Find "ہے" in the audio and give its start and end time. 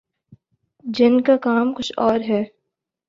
2.29-2.43